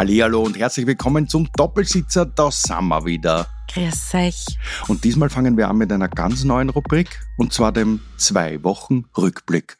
[0.00, 2.24] Hallihallo und herzlich willkommen zum Doppelsitzer.
[2.24, 3.46] Da sind wir wieder.
[3.70, 4.46] Grüß euch.
[4.88, 9.04] Und diesmal fangen wir an mit einer ganz neuen Rubrik und zwar dem zwei Wochen
[9.18, 9.76] Rückblick.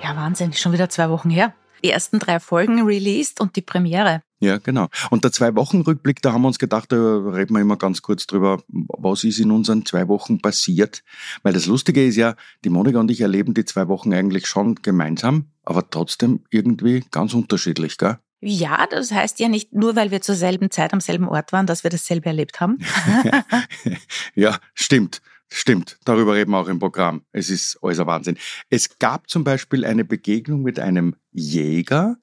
[0.00, 1.52] Ja, Wahnsinn, schon wieder zwei Wochen her.
[1.82, 4.22] Die ersten drei Folgen released und die Premiere.
[4.40, 4.88] Ja, genau.
[5.10, 8.62] Und der Zwei-Wochen-Rückblick, da haben wir uns gedacht, da reden wir immer ganz kurz drüber,
[8.68, 11.02] was ist in unseren zwei Wochen passiert.
[11.42, 14.76] Weil das Lustige ist ja, die Monika und ich erleben die zwei Wochen eigentlich schon
[14.76, 18.18] gemeinsam, aber trotzdem irgendwie ganz unterschiedlich, gell?
[18.42, 21.66] Ja, das heißt ja nicht nur, weil wir zur selben Zeit am selben Ort waren,
[21.66, 22.78] dass wir dasselbe erlebt haben.
[24.34, 25.20] ja, stimmt.
[25.52, 27.24] Stimmt, darüber reden wir auch im Programm.
[27.32, 28.38] Es ist alles ein Wahnsinn.
[28.68, 32.16] Es gab zum Beispiel eine Begegnung mit einem Jäger,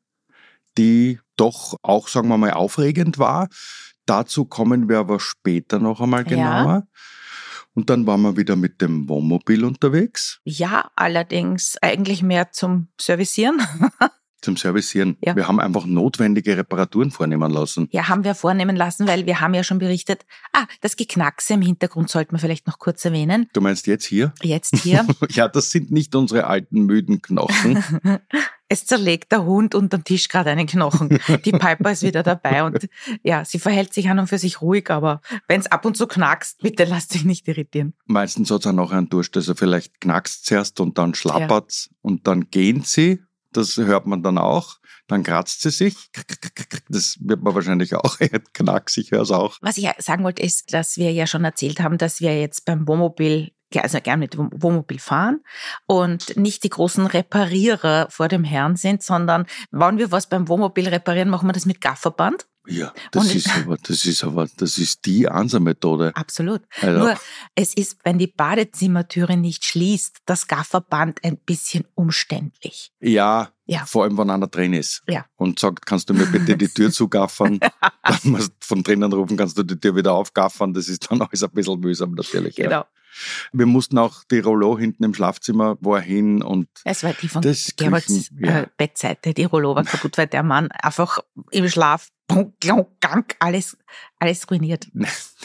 [0.77, 3.49] die doch auch, sagen wir mal, aufregend war.
[4.05, 6.85] Dazu kommen wir aber später noch einmal genauer.
[6.85, 6.87] Ja.
[7.73, 10.39] Und dann waren wir wieder mit dem Wohnmobil unterwegs.
[10.45, 13.61] Ja, allerdings eigentlich mehr zum Servicieren.
[14.47, 15.17] Zum Servicieren.
[15.19, 15.35] Ja.
[15.35, 17.89] Wir haben einfach notwendige Reparaturen vornehmen lassen.
[17.91, 21.61] Ja, haben wir vornehmen lassen, weil wir haben ja schon berichtet, ah, das Geknackse im
[21.61, 23.49] Hintergrund sollten wir vielleicht noch kurz erwähnen.
[23.51, 24.31] Du meinst jetzt hier?
[24.41, 25.05] Jetzt hier.
[25.31, 27.83] ja, das sind nicht unsere alten, müden Knochen.
[28.69, 31.19] es zerlegt der Hund unterm Tisch gerade einen Knochen.
[31.43, 32.87] Die Piper ist wieder dabei und
[33.23, 36.07] ja, sie verhält sich an und für sich ruhig, aber wenn es ab und zu
[36.07, 37.95] knackst, bitte lasst dich nicht irritieren.
[38.05, 41.97] Meistens hat es auch noch einen Durst, also vielleicht knackst zuerst und dann schlappert's ja.
[42.01, 43.19] und dann gehen sie
[43.51, 44.77] das hört man dann auch.
[45.07, 45.95] Dann kratzt sie sich.
[46.89, 48.17] Das wird man wahrscheinlich auch
[48.53, 49.57] knacksen, ich höre es auch.
[49.61, 52.87] Was ich sagen wollte, ist, dass wir ja schon erzählt haben, dass wir jetzt beim
[52.87, 55.41] Wohnmobil also gerne mit dem Wohnmobil fahren
[55.87, 60.87] und nicht die großen Reparierer vor dem Herrn sind, sondern wenn wir was beim Wohnmobil
[60.87, 62.47] reparieren, machen wir das mit Gafferband.
[62.67, 66.11] Ja, das ist aber, das ist aber, das ist die Ansammethode.
[66.15, 66.61] Absolut.
[66.81, 66.99] Also.
[66.99, 67.15] Nur,
[67.55, 72.91] es ist, wenn die Badezimmertüre nicht schließt, das Gafferband ein bisschen umständlich.
[72.99, 73.85] Ja, ja.
[73.85, 75.03] Vor allem, wenn einer drin ist.
[75.07, 75.25] Ja.
[75.35, 77.59] Und sagt, kannst du mir bitte die Tür zugaffern?
[77.59, 80.73] dann musst du von drinnen rufen, kannst du die Tür wieder aufgaffern.
[80.73, 82.55] Das ist dann alles ein bisschen mühsam natürlich.
[82.55, 82.71] Genau.
[82.71, 82.87] Ja.
[83.51, 87.41] Wir mussten auch die Rollo hinten im Schlafzimmer war hin und es war die von
[87.41, 88.61] Gerolds ja.
[88.61, 91.19] Äh, Bettseite, die Rollo war kaputt, weil der Mann einfach
[91.51, 92.09] im Schlaf
[93.39, 93.77] alles,
[94.19, 94.87] alles ruiniert.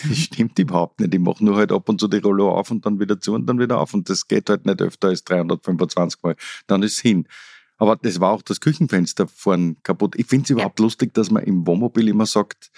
[0.09, 1.15] Das stimmt überhaupt nicht.
[1.15, 3.47] Ich mache nur halt ab und zu die Rollo auf und dann wieder zu und
[3.47, 3.94] dann wieder auf.
[3.94, 6.37] Und das geht halt nicht öfter als 325 Mal.
[6.66, 7.28] Dann ist es hin.
[7.78, 10.15] Aber das war auch das Küchenfenster vorn kaputt.
[10.16, 10.84] Ich finde es überhaupt ja.
[10.84, 12.70] lustig, dass man im Wohnmobil immer sagt,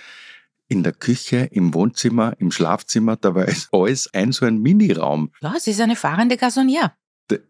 [0.69, 5.31] in der Küche, im Wohnzimmer, im Schlafzimmer, da war alles ein so ein Miniraum.
[5.41, 6.93] Ja, es ist eine fahrende Gasonniere.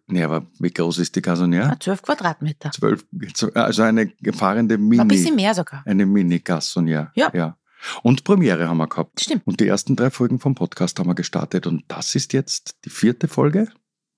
[0.07, 1.77] Nee, aber wie groß ist die Gasonniere?
[1.81, 2.71] Zwölf Quadratmeter.
[2.71, 3.05] Zwölf,
[3.55, 5.01] also eine fahrende Mini.
[5.01, 5.83] Ein bisschen mehr sogar.
[5.85, 7.11] Eine Mini-Gasonniere.
[7.15, 7.31] Ja.
[7.35, 7.57] ja.
[8.03, 9.21] Und Premiere haben wir gehabt.
[9.21, 9.47] Stimmt.
[9.47, 11.67] Und die ersten drei Folgen vom Podcast haben wir gestartet.
[11.67, 13.69] Und das ist jetzt die vierte Folge.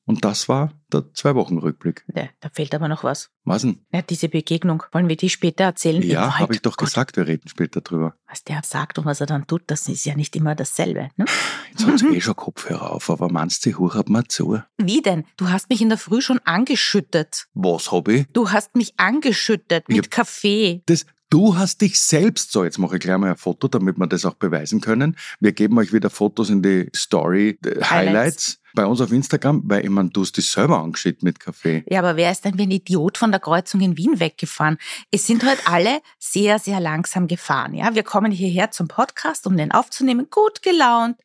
[0.06, 2.04] Und das war der Zwei-Wochen-Rückblick.
[2.14, 3.30] Ja, da fehlt aber noch was.
[3.44, 3.84] Was denn?
[3.92, 4.84] Ja, diese Begegnung.
[4.92, 6.00] Wollen wir die später erzählen?
[6.00, 6.88] Ja, habe ich doch Gott.
[6.88, 8.14] gesagt, wir reden später drüber.
[8.28, 11.10] Was der sagt und was er dann tut, das ist ja nicht immer dasselbe.
[11.16, 11.24] Ne?
[11.72, 14.60] Jetzt hat eh schon Kopfhörer auf, aber meinst du, hört mal zu?
[14.78, 15.24] Wie denn?
[15.36, 17.48] Du hast mich in der Früh schon angeschüttet.
[17.54, 18.26] Was habe ich?
[18.32, 20.82] Du hast mich angeschüttet mit Kaffee.
[20.86, 24.06] Das, Du hast dich selbst, so jetzt mache ich gleich mal ein Foto, damit wir
[24.06, 25.16] das auch beweisen können.
[25.40, 27.90] Wir geben euch wieder Fotos in die Story die Highlights.
[27.90, 31.82] Highlights bei uns auf Instagram, weil ich meine, du hast dich selber angeschickt mit Kaffee.
[31.88, 34.78] Ja, aber wer ist denn wie ein Idiot von der Kreuzung in Wien weggefahren?
[35.10, 37.74] Es sind halt alle sehr, sehr langsam gefahren.
[37.74, 41.16] Ja, wir kommen hierher zum Podcast, um den aufzunehmen, gut gelaunt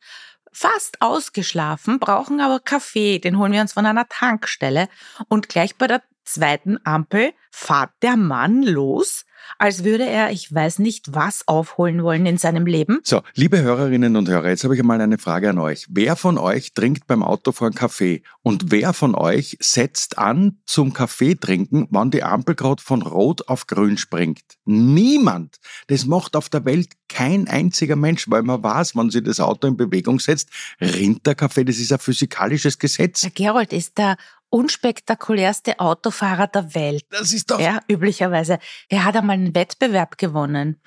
[0.53, 3.19] fast ausgeschlafen, brauchen aber Kaffee.
[3.19, 4.89] Den holen wir uns von einer Tankstelle.
[5.29, 9.25] Und gleich bei der zweiten Ampel fahrt der Mann los,
[9.57, 12.99] als würde er, ich weiß nicht was, aufholen wollen in seinem Leben.
[13.03, 15.87] So, liebe Hörerinnen und Hörer, jetzt habe ich einmal eine Frage an euch.
[15.89, 18.23] Wer von euch trinkt beim Autofahren Kaffee?
[18.41, 23.47] Und wer von euch setzt an zum Kaffee trinken, wann die Ampel gerade von Rot
[23.47, 24.43] auf Grün springt?
[24.65, 25.57] Niemand.
[25.87, 29.67] Das macht auf der Welt kein einziger Mensch, weil man weiß, wenn sich das Auto
[29.67, 30.49] in Bewegung setzt,
[30.79, 31.65] rinnt der Kaffee.
[31.65, 33.21] Das ist ein physikalisches Gesetz.
[33.21, 34.15] Der Gerold ist der
[34.51, 37.03] unspektakulärste Autofahrer der Welt.
[37.09, 37.59] Das ist doch.
[37.59, 38.59] Ja, üblicherweise.
[38.89, 40.79] Er hat einmal einen Wettbewerb gewonnen.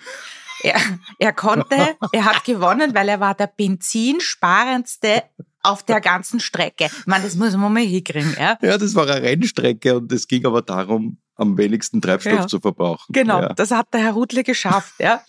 [0.62, 0.80] Er,
[1.18, 5.24] er konnte, er hat gewonnen, weil er war der benzinsparendste
[5.62, 6.88] auf der ganzen Strecke.
[7.06, 8.58] Meine, das muss man mal hinkriegen, ja?
[8.62, 12.46] Ja, das war eine Rennstrecke und es ging aber darum, am wenigsten Treibstoff Ja.
[12.46, 13.12] zu verbrauchen.
[13.12, 13.52] Genau, Ja.
[13.54, 15.22] das hat der Herr Rudle geschafft, ja.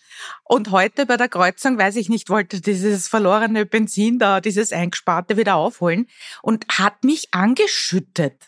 [0.43, 5.37] Und heute bei der Kreuzung, weiß ich nicht, wollte dieses verlorene Benzin da, dieses eingesparte
[5.37, 6.07] wieder aufholen
[6.41, 8.47] und hat mich angeschüttet.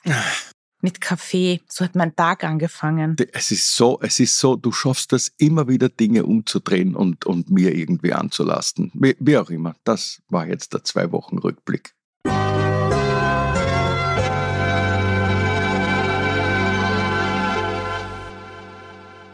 [0.80, 1.62] Mit Kaffee.
[1.68, 3.16] So hat mein Tag angefangen.
[3.34, 7.50] Es ist so, es ist so, du schaffst das immer wieder Dinge umzudrehen und, und
[7.50, 8.92] mir irgendwie anzulasten.
[8.94, 9.76] Wie, wie auch immer.
[9.84, 11.12] Das war jetzt der zwei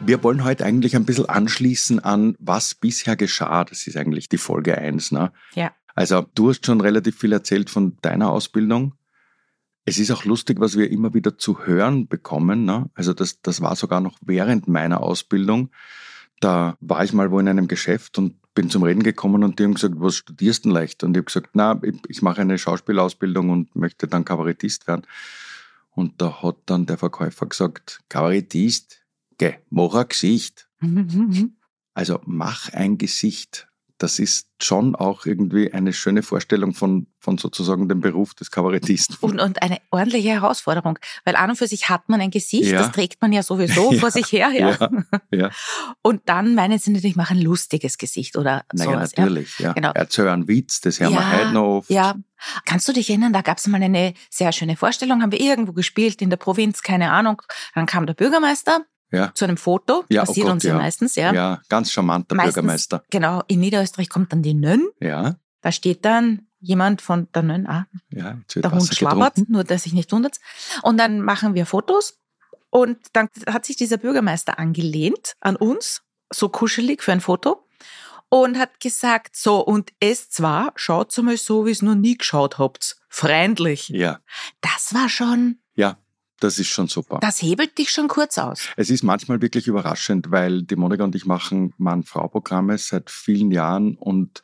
[0.05, 3.63] Wir wollen heute eigentlich ein bisschen anschließen an, was bisher geschah.
[3.63, 5.13] Das ist eigentlich die Folge eins.
[5.13, 5.31] Ne?
[5.55, 5.71] Ja.
[5.95, 8.95] Also du hast schon relativ viel erzählt von deiner Ausbildung.
[9.85, 12.65] Es ist auch lustig, was wir immer wieder zu hören bekommen.
[12.65, 12.89] Ne?
[12.95, 15.69] Also das, das war sogar noch während meiner Ausbildung.
[16.41, 19.63] Da war ich mal wo in einem Geschäft und bin zum Reden gekommen und die
[19.63, 21.03] haben gesagt, was studierst du denn leicht?
[21.05, 25.03] Und ich habe gesagt, na, ich, ich mache eine Schauspielausbildung und möchte dann Kabarettist werden.
[25.91, 29.02] Und da hat dann der Verkäufer gesagt, Kabarettist,
[29.37, 30.69] geh, mach ein Gesicht.
[31.95, 33.67] Also mach ein Gesicht.
[33.99, 39.15] Das ist schon auch irgendwie eine schöne Vorstellung von, von sozusagen dem Beruf des Kabarettisten.
[39.21, 42.79] Und, und eine ordentliche Herausforderung, weil an und für sich hat man ein Gesicht, Ja.
[42.79, 43.99] das trägt man ja sowieso Ja.
[43.99, 44.89] vor sich her, ja.
[45.31, 45.51] Ja.
[46.01, 49.11] Und dann meinen sie natürlich, ich mache ein lustiges Gesicht oder Naja, sowas.
[49.15, 49.23] Ja.
[49.23, 49.59] natürlich.
[49.59, 49.73] Ja.
[49.73, 49.91] Genau.
[49.93, 51.89] Erzähl einen Witz, das hören wir heute noch oft.
[51.91, 52.15] Ja.
[52.65, 55.71] Kannst du dich erinnern, da gab es mal eine sehr schöne Vorstellung, haben wir irgendwo
[55.71, 57.41] gespielt in der Provinz, keine Ahnung.
[57.75, 58.81] Dann kam der Bürgermeister
[59.13, 59.31] Ja.
[59.33, 61.31] zu einem Foto, Ja, oh passiert Gott, uns ja, meistens, ja.
[61.33, 63.03] Ja, ganz charmanter Meistens, Bürgermeister.
[63.11, 67.67] Genau, in Niederösterreich kommt dann die Nönn, Ja, da steht dann jemand von der Nönn,
[67.67, 69.51] ah, ja, der Hund Wasser schlabbert, getrunken.
[69.53, 70.39] nur dass sich nicht wundert.
[70.81, 72.17] Und dann machen wir Fotos
[72.69, 76.01] und dann hat sich dieser Bürgermeister angelehnt an uns,
[76.33, 77.67] so kuschelig für ein Foto
[78.29, 82.57] und hat gesagt, so und es zwar, schaut mal so, wie es noch nie geschaut
[82.57, 83.89] habt, freundlich.
[83.89, 84.21] Ja,
[84.61, 85.97] Das war schon, ja,
[86.43, 87.19] das ist schon super.
[87.21, 88.67] das hebelt dich schon kurz aus.
[88.75, 93.95] Es ist manchmal wirklich überraschend, weil die Monika und ich machen Mann-Frau-Programme seit vielen Jahren
[93.95, 94.41] und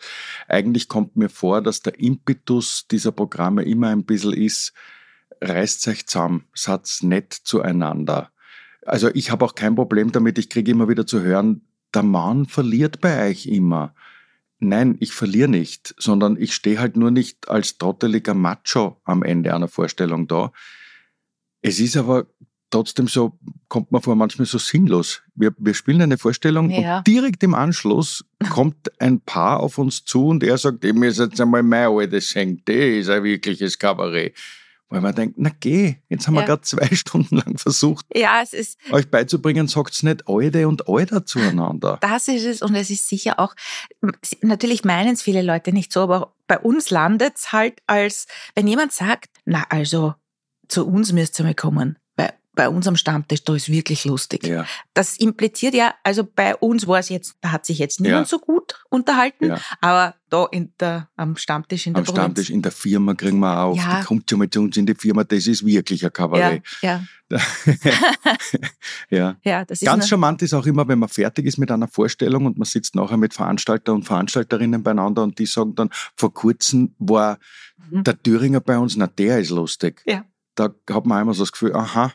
[0.48, 4.74] eigentlich kommt mir vor, dass der Impetus dieser Programme immer ein bisschen ist,
[5.42, 8.31] reißt euch zusammen, seid nett zueinander.
[8.86, 11.62] Also ich habe auch kein Problem damit, ich kriege immer wieder zu hören,
[11.94, 13.94] der Mann verliert bei euch immer.
[14.60, 19.54] Nein, ich verliere nicht, sondern ich stehe halt nur nicht als trotteliger Macho am Ende
[19.54, 20.51] einer Vorstellung da.
[21.62, 22.26] Es ist aber
[22.72, 25.22] trotzdem so, kommt man vor, manchmal so sinnlos.
[25.36, 27.00] Wir, wir spielen eine Vorstellung Ja.
[27.00, 31.18] und direkt im Anschluss kommt ein Paar auf uns zu und er sagt, ich muss
[31.18, 34.36] jetzt einmal mein altes singen, das ist ein wirkliches Kabarett.
[34.92, 36.48] Weil man denkt, na geh, jetzt haben wir Ja.
[36.48, 41.26] gerade zwei Stunden lang versucht, Ja, es ist, euch beizubringen, sagt's nicht Alte und Alter
[41.26, 41.98] zueinander.
[42.02, 43.54] das ist es und es ist sicher auch,
[44.42, 48.26] natürlich meinen es viele Leute nicht so, aber bei uns landet es halt als,
[48.56, 50.16] wenn jemand sagt, na also,
[50.69, 51.98] zu uns müsst ihr mal kommen.
[52.16, 54.45] Bei, bei uns am Stammtisch, da ist wirklich lustig.
[54.45, 58.25] Ja, Das impliziert ja, also bei uns war es jetzt, da hat sich jetzt niemand
[58.27, 58.30] Ja.
[58.30, 59.60] so gut unterhalten, ja.
[59.81, 63.57] aber da in der, am Stammtisch in der Am Stammtisch in der Firma kriegen wir
[63.60, 64.00] auch, Ja.
[64.01, 66.62] die kommt schon mal zu uns in die Firma, das ist wirklich ein Kabarett.
[66.81, 67.39] ja, ja.
[69.44, 72.45] ja, das ist Ganz charmant ist auch immer, wenn man fertig ist mit einer Vorstellung
[72.45, 76.94] und man sitzt nachher mit Veranstalter und Veranstalterinnen beieinander und die sagen dann, vor kurzem
[77.00, 77.38] war
[77.91, 78.03] Mhm.
[78.03, 80.01] der Thüringer bei uns, na der ist lustig.
[80.05, 80.25] Ja.
[80.60, 82.12] Da hat man einmal so das Gefühl, aha.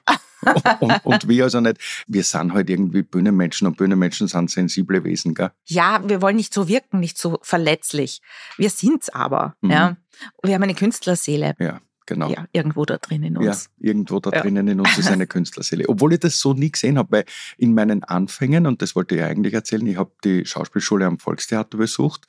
[0.81, 1.79] und, und wir also nicht.
[2.07, 5.51] Wir sind halt irgendwie Bühnenmenschen und Bühnenmenschen sind sensible Wesen, gell?
[5.65, 8.21] ja, wir wollen nicht so wirken, nicht so verletzlich.
[8.59, 9.71] Wir sind's aber, Mhm.
[9.71, 9.97] ja.
[10.43, 12.29] Wir haben eine Künstlerseele, Ja, genau.
[12.31, 13.71] ja, irgendwo da drin in Ja, uns.
[13.79, 14.43] irgendwo da Ja.
[14.43, 15.89] drinnen in uns ist eine Künstlerseele.
[15.89, 17.25] Obwohl ich das so nie gesehen habe, weil
[17.57, 21.19] in meinen Anfängen, und das wollte ich ja eigentlich erzählen, ich habe die Schauspielschule am
[21.19, 22.27] Volkstheater besucht,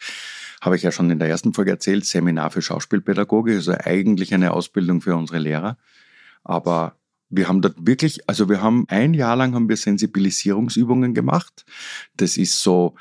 [0.62, 4.52] habe ich ja schon in der ersten Folge erzählt, Seminar für Schauspielpädagogik, also eigentlich eine
[4.54, 5.78] Ausbildung für unsere Lehrer.
[6.46, 6.96] Aber
[7.30, 11.66] wir haben dort wirklich, also wir haben ein Jahr lang haben wir Sensibilisierungsübungen gemacht.
[12.16, 12.96] Das ist so,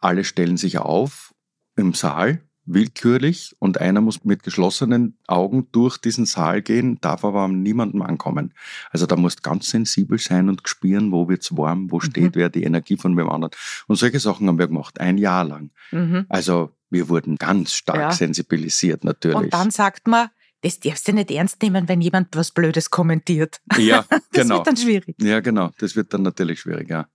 [0.00, 1.34] alle stellen sich auf
[1.76, 7.42] im Saal, willkürlich, und einer muss mit geschlossenen Augen durch diesen Saal gehen, darf aber
[7.42, 8.54] an niemandem ankommen.
[8.90, 12.64] Also da musst ganz sensibel sein und spüren, wo wird's warm, wo steht wer, die
[12.64, 13.52] Energie von wem anderen.
[13.86, 15.70] Und solche Sachen haben wir gemacht, ein Jahr lang.
[15.92, 16.26] Mhm.
[16.28, 18.10] Also wir wurden ganz stark Ja.
[18.10, 19.36] sensibilisiert natürlich.
[19.36, 20.28] Und dann sagt man,
[20.62, 23.60] das darfst du nicht ernst nehmen, wenn jemand was Blödes kommentiert.
[23.78, 24.56] ja, Das genau.
[24.56, 25.16] wird dann schwierig.
[25.20, 25.70] Ja, genau.
[25.78, 27.08] Das wird dann natürlich schwierig, ja.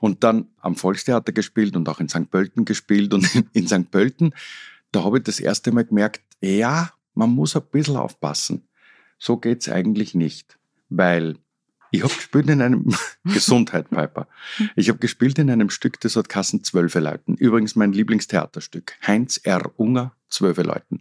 [0.00, 2.30] Und dann am Volkstheater gespielt und auch in St.
[2.30, 3.12] Pölten gespielt.
[3.14, 3.90] Und in, St.
[3.90, 4.32] Pölten,
[4.92, 8.68] da habe ich das erste Mal gemerkt, ja, man muss ein bisschen aufpassen.
[9.18, 10.58] So geht's eigentlich nicht.
[10.88, 11.36] Weil
[11.90, 14.28] Ich habe gespielt in einem Gesundheit, Piper.
[14.76, 17.34] Ich habe gespielt in einem Stück, das hat Kassen Zwölfe Leuten.
[17.34, 18.94] Übrigens mein Lieblingstheaterstück.
[19.06, 19.72] Heinz R.
[19.76, 20.98] Unger, Zwölfe Leuten.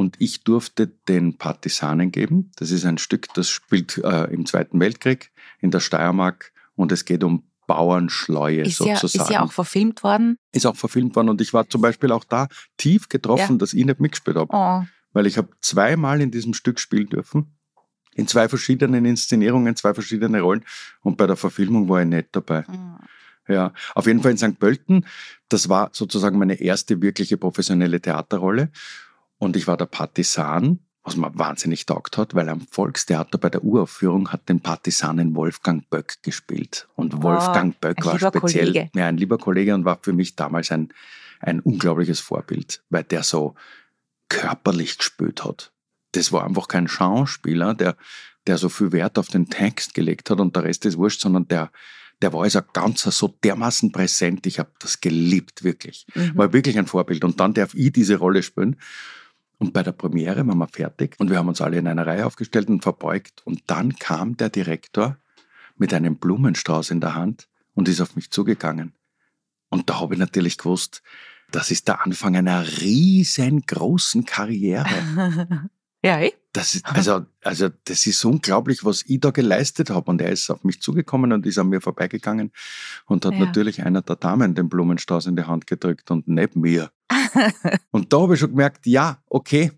[0.00, 2.50] Und ich durfte den Partisanen geben.
[2.56, 5.30] Das ist ein Stück, das spielt äh, im Zweiten Weltkrieg
[5.60, 9.18] in der Steiermark und es geht um Bauernschleue Ist sozusagen.
[9.18, 10.36] ja, ist ja auch verfilmt worden.
[10.52, 13.58] Ist auch verfilmt worden und ich war zum Beispiel auch da tief getroffen, Ja.
[13.58, 14.48] dass ich nicht mitgespielt habe.
[14.50, 17.54] Oh, Weil ich habe zweimal in diesem Stück spielen dürfen.
[18.14, 20.64] In zwei verschiedenen Inszenierungen, zwei verschiedene Rollen.
[21.02, 22.62] Und bei der Verfilmung war ich nicht dabei.
[22.62, 22.98] mm.
[23.48, 24.58] Ja, auf jeden Fall in St.
[24.58, 25.04] Pölten.
[25.48, 28.70] Das war sozusagen meine erste wirkliche professionelle Theaterrolle.
[29.40, 33.64] Und ich war der Partisan, was mir wahnsinnig taugt hat, weil am Volkstheater bei der
[33.64, 36.86] Uraufführung hat den Partisanen Wolfgang Böck gespielt.
[36.94, 38.90] Und Oh, Wolfgang Böck ein war speziell, Kollege.
[38.94, 40.92] ja, ein lieber Kollege und war für mich damals ein,
[41.40, 43.54] ein unglaubliches Vorbild, weil der so
[44.28, 45.72] körperlich gespielt hat.
[46.12, 47.96] Das war einfach kein Schauspieler, der,
[48.46, 51.48] der so viel Wert auf den Text gelegt hat und der Rest ist wurscht, sondern
[51.48, 51.70] der,
[52.20, 54.46] der war also ganz so dermaßen präsent.
[54.46, 56.06] Ich habe das geliebt, wirklich.
[56.14, 56.32] Mhm.
[56.36, 57.24] War wirklich ein Vorbild.
[57.24, 58.76] Und dann darf ich diese Rolle spielen.
[59.60, 62.24] Und bei der Premiere waren wir fertig und wir haben uns alle in einer Reihe
[62.24, 63.42] aufgestellt und verbeugt.
[63.44, 65.18] Und dann kam der Direktor
[65.76, 68.94] mit einem Blumenstrauß in der Hand und ist auf mich zugegangen.
[69.68, 71.02] Und da habe ich natürlich gewusst,
[71.50, 74.88] das ist der Anfang einer riesengroßen Karriere.
[76.02, 76.32] ja, eh?
[76.52, 80.10] Das ist, also, also, das ist unglaublich, was ich da geleistet habe.
[80.10, 82.52] Und er ist auf mich zugekommen und ist an mir vorbeigegangen
[83.06, 83.40] und hat Ja.
[83.40, 86.90] natürlich einer der Damen den Blumenstrauß in die Hand gedrückt und nicht mir.
[87.90, 89.72] und da habe ich schon gemerkt, ja, okay,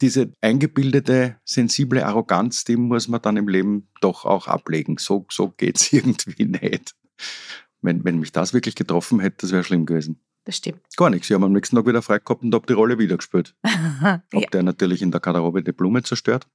[0.00, 4.98] diese eingebildete, sensible Arroganz, die muss man dann im Leben doch auch ablegen.
[4.98, 6.94] So, so geht's irgendwie nicht.
[7.80, 10.20] Wenn, wenn mich das wirklich getroffen hätte, das wäre schlimm gewesen.
[10.46, 10.80] Das stimmt.
[10.96, 11.28] Gar nichts.
[11.28, 13.54] Ich habe am nächsten Tag wieder frei gehabt und habe die Rolle wieder gespielt.
[13.64, 14.22] ja.
[14.32, 16.46] Ob der natürlich in der Garderobe die Blume zerstört?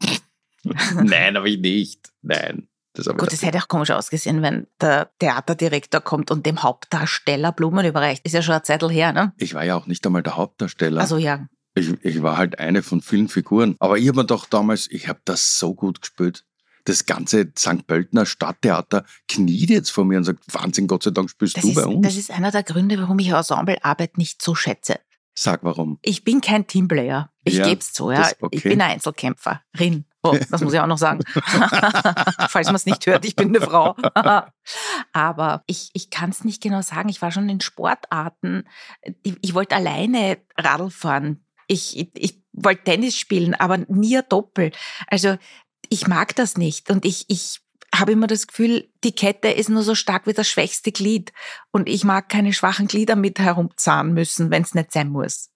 [0.64, 2.10] Nein, habe ich nicht.
[2.22, 2.70] Nein.
[2.94, 7.86] Das Gut, es hätte auch komisch ausgesehen, wenn der Theaterdirektor kommt und dem Hauptdarsteller Blumen
[7.86, 8.26] überreicht.
[8.26, 9.34] Ist ja schon ein Zettel her, ne?
[9.38, 11.00] ich war ja auch nicht einmal der Hauptdarsteller.
[11.00, 11.48] Also ja.
[11.74, 13.76] Ich, ich war halt eine von vielen Figuren.
[13.80, 16.44] Aber ich habe mir doch damals, ich habe das so gut gespielt.
[16.86, 17.86] Das ganze St.
[17.88, 21.70] Pöltener Stadttheater kniet jetzt vor mir und sagt, Wahnsinn, Gott sei Dank spielst Das du
[21.70, 22.06] ist, bei uns.
[22.08, 25.00] das ist einer der Gründe, warum ich Ensemblearbeit nicht so schätze.
[25.34, 25.98] Sag warum.
[26.02, 27.32] Ich bin kein Teamplayer.
[27.46, 28.18] Ich Ja, geb's zu, ja.
[28.18, 28.56] das- okay.
[28.58, 30.06] Ich bin eine Einzelkämpferin.
[30.24, 31.22] Oh, das muss ich auch noch sagen.
[32.50, 33.96] Falls man es nicht hört, ich bin eine Frau.
[35.14, 37.10] Aber ich, ich kann es nicht genau sagen.
[37.10, 38.66] Ich war schon in Sportarten.
[39.24, 41.44] Ich, ich wollte alleine Radl fahren.
[41.68, 44.72] Ich, ich, ich wollte Tennis spielen, aber nie Doppel.
[45.08, 45.38] Also
[45.92, 46.90] ich mag das nicht.
[46.90, 47.60] Und ich, ich
[47.94, 51.34] habe immer das Gefühl, die Kette ist nur so stark wie das schwächste Glied.
[51.72, 55.52] Und ich mag keine schwachen Glieder mit herumzahnen müssen, wenn es nicht sein muss.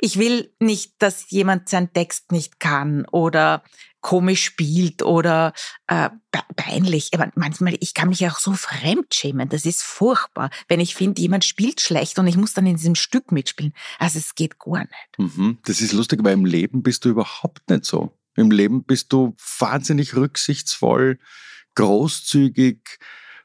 [0.00, 3.62] Ich will nicht, dass jemand seinen Text nicht kann oder
[4.00, 5.52] komisch spielt oder
[5.86, 7.10] äh, pe- peinlich.
[7.14, 9.48] Aber manchmal, ich kann mich auch so fremdschämen.
[9.48, 12.96] Das ist furchtbar, wenn ich finde, jemand spielt schlecht und ich muss dann in diesem
[12.96, 13.74] Stück mitspielen.
[14.00, 15.18] Also es geht gar nicht.
[15.18, 15.58] Mhm.
[15.64, 18.12] Das ist lustig, weil im Leben bist du überhaupt nicht so.
[18.36, 21.18] Im Leben bist du wahnsinnig rücksichtsvoll,
[21.74, 22.98] großzügig,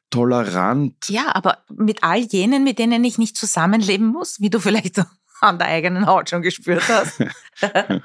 [0.09, 1.07] tolerant.
[1.07, 4.99] Ja, aber mit all jenen, mit denen ich nicht zusammenleben muss, wie du vielleicht
[5.41, 7.23] an der eigenen Haut schon gespürt hast,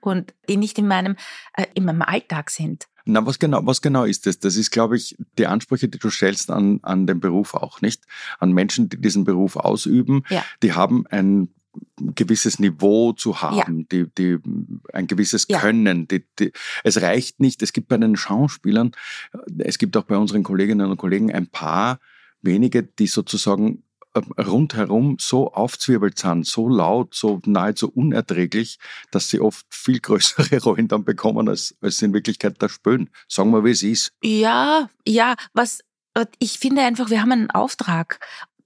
[0.00, 1.16] und die nicht in meinem,
[1.54, 2.86] äh, in meinem Alltag sind.
[3.04, 4.38] Na, was genau, was genau ist das?
[4.38, 8.04] Das ist, glaube ich, die Ansprüche, die du stellst an, an den Beruf auch, nicht?
[8.38, 10.44] An Menschen, die diesen Beruf ausüben, Ja.
[10.62, 11.48] die haben ein
[12.14, 14.38] gewisses Niveau zu haben, die, die,
[14.92, 15.60] ein gewisses Ja.
[15.60, 16.08] Können.
[16.08, 16.52] Die, die,
[16.84, 18.92] es reicht nicht, es gibt bei den Schauspielern,
[19.58, 21.98] es gibt auch bei unseren Kolleginnen und Kollegen ein paar
[22.40, 23.82] wenige, die sozusagen
[24.14, 28.78] äh, rundherum so aufzwirbelt sind, so laut, so nahezu unerträglich,
[29.10, 33.10] dass sie oft viel größere Rollen dann bekommen, als, als sie in Wirklichkeit da spüren.
[33.28, 34.12] Sagen wir, wie es ist.
[34.22, 35.80] Ja, ja, was,
[36.14, 38.20] äh, ich finde einfach, wir haben einen Auftrag.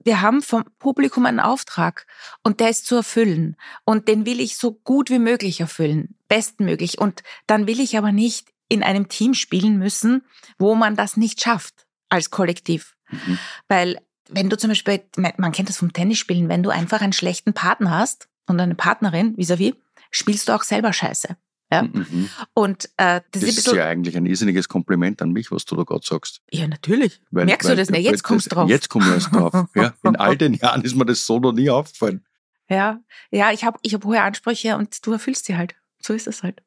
[0.05, 2.07] Wir haben vom Publikum einen Auftrag
[2.43, 3.57] und der ist zu erfüllen.
[3.85, 6.99] Und den will ich so gut wie möglich erfüllen, bestmöglich.
[6.99, 10.23] Und dann will ich aber nicht in einem Team spielen müssen,
[10.59, 12.97] wo man das nicht schafft als Kollektiv.
[13.11, 13.39] Mhm.
[13.69, 17.53] Weil wenn du zum Beispiel, man kennt das vom Tennisspielen, wenn du einfach einen schlechten
[17.53, 19.75] Partner hast und eine Partnerin vis-à-vis,
[20.11, 21.37] spielst du auch selber scheiße.
[21.73, 21.83] Ja?
[21.85, 22.29] Mhm.
[22.55, 25.77] Und äh, das, Das ist bisschen, ja eigentlich ein irrsinniges Kompliment an mich, was du
[25.77, 26.41] da gerade sagst.
[26.51, 27.21] ja, natürlich.
[27.31, 28.05] Weil- Merkst weil- du das nicht?
[28.05, 28.69] Jetzt kommst du drauf.
[28.69, 29.53] Jetzt komme ich erst drauf.
[29.75, 32.25] Ja, in all den Jahren ist mir das so noch nie aufgefallen.
[32.69, 33.01] Ja,
[33.31, 35.75] ja, ich habe ich hab hohe Ansprüche und du erfüllst sie halt.
[36.01, 36.63] So ist es halt.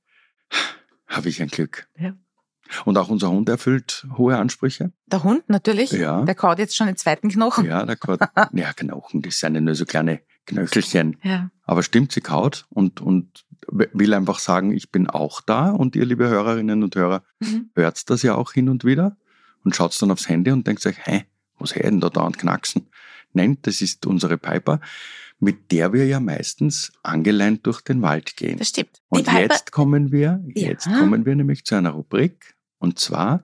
[1.07, 1.87] Habe ich ein Glück.
[1.97, 2.13] Ja.
[2.83, 4.91] Und auch unser Hund erfüllt hohe Ansprüche.
[5.07, 6.23] Der Hund natürlich, Ja.
[6.23, 7.65] der kaut jetzt schon den zweiten Knochen.
[7.65, 8.19] Ja, der kaut,
[8.53, 11.17] ja, Knochen, das sind ja nur so kleine Knöchelchen.
[11.23, 11.51] Ja.
[11.63, 16.05] Aber stimmt, sie kaut und, und will einfach sagen, ich bin auch da und ihr,
[16.05, 17.69] liebe Hörerinnen und Hörer, Mhm.
[17.75, 19.17] hört das ja auch hin und wieder.
[19.63, 21.25] und schaut dann aufs Handy und denkt sich, hä,
[21.57, 22.87] was her denn da dauernd knacksen?
[23.33, 24.79] Nein, das ist unsere Piper,
[25.39, 28.59] mit der wir ja meistens angeleint durch den Wald gehen.
[28.59, 29.01] Das stimmt.
[29.09, 30.99] Und jetzt kommen wir, jetzt Ja.
[30.99, 33.41] kommen wir nämlich zu einer Rubrik, und zwar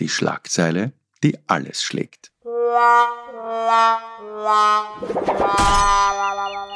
[0.00, 0.92] die Schlagzeile,
[1.22, 2.30] die alles schlägt.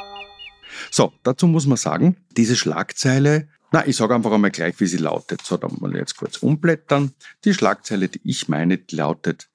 [0.91, 4.97] So, dazu muss man sagen, diese Schlagzeile, na, ich sage einfach einmal gleich, wie sie
[4.97, 5.43] lautet.
[5.43, 7.13] So, da wir jetzt kurz umblättern.
[7.45, 9.51] Die Schlagzeile, die ich meine, die lautet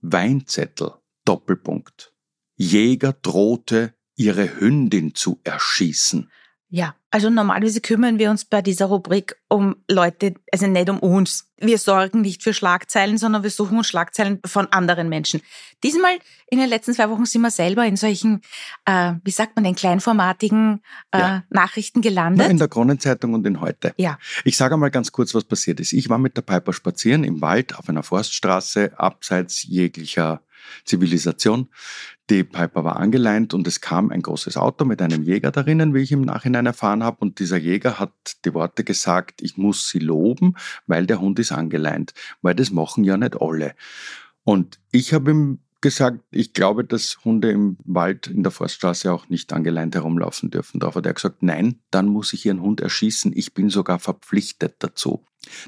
[0.00, 0.92] Weinzettel,
[1.24, 2.14] Doppelpunkt.
[2.56, 6.30] Jäger drohte, ihre Hündin zu erschießen.
[6.74, 11.52] Ja, also normalerweise kümmern wir uns bei dieser Rubrik um Leute, also nicht um uns.
[11.58, 15.42] Wir sorgen nicht für Schlagzeilen, sondern wir suchen uns Schlagzeilen von anderen Menschen.
[15.84, 18.40] Diesmal in den letzten zwei Wochen sind wir selber in solchen,
[18.86, 21.44] äh, wie sagt man, den kleinformatigen äh, Ja.
[21.50, 22.48] Nachrichten Na, gelandet.
[22.50, 23.92] in der Kronenzeitung und in heute.
[23.98, 24.18] Ja.
[24.44, 25.92] Ich sage einmal ganz kurz, was passiert ist.
[25.92, 30.40] Ich war mit der Piper spazieren im Wald auf einer Forststraße, abseits jeglicher
[30.86, 31.68] Zivilisation.
[32.32, 35.98] Die Piper war angeleint und es kam ein großes Auto mit einem Jäger darinnen, wie
[35.98, 37.18] ich im Nachhinein erfahren habe.
[37.20, 38.14] Und dieser Jäger hat
[38.46, 40.54] die Worte gesagt, ich muss sie loben,
[40.86, 42.14] weil der Hund ist angeleint.
[42.40, 43.74] Weil das machen ja nicht alle.
[44.44, 49.28] Und ich habe ihm gesagt, ich glaube, dass Hunde im Wald in der Forststraße auch
[49.28, 50.80] nicht angeleint herumlaufen dürfen.
[50.80, 53.32] Darauf hat er gesagt, nein, dann muss ich ihren Hund erschießen.
[53.36, 55.22] Ich bin sogar verpflichtet dazu.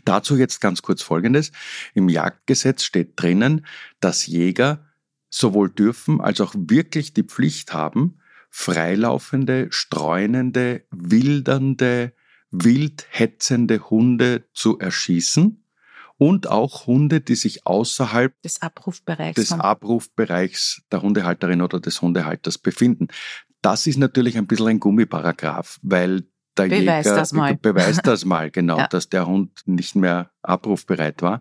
[0.07, 1.53] Dazu jetzt ganz kurz Folgendes.
[1.93, 3.67] Im Jagdgesetz steht drinnen,
[4.01, 4.87] dass Jäger
[5.37, 12.13] sowohl dürfen als auch wirklich die Pflicht haben, freilaufende, streunende, wildernde,
[12.51, 15.65] wild hetzende Hunde zu erschießen
[16.19, 19.35] und auch Hunde, die sich außerhalb des Abrufbereichs.
[19.35, 23.09] des Abrufbereichs der Hundehalterin oder des Hundehalters befinden.
[23.61, 27.57] Das ist natürlich ein bisschen ein Gummiparagraf, weil der Beweis Jäger das mal.
[27.57, 28.87] beweist das mal, genau, Ja.
[28.87, 31.41] dass der Hund nicht mehr abrufbereit war.